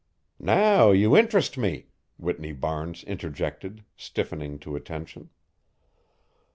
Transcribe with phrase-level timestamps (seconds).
[0.39, 1.85] "Now you interest me,"
[2.17, 5.29] Whitney Barnes interjected, stiffening to attention.